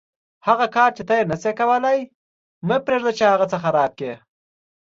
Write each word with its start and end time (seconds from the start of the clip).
هغه 0.47 0.65
کار 0.75 0.89
چې 0.97 1.03
ته 1.07 1.13
یې 1.19 1.27
نشې 1.31 1.51
کولای 1.59 1.99
مه 2.67 2.77
پرېږده 2.85 3.11
چې 3.17 3.23
هغه 3.31 3.45
څه 3.51 3.57
خراب 3.63 3.91
کړي. 3.99 4.13